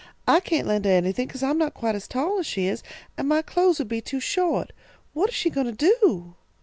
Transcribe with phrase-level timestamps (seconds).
[0.27, 2.81] I can't lend her anything because I'm not quite as tall as she is,
[3.19, 4.73] and my clothes would be too short.
[5.13, 6.33] What is she goin' to do?"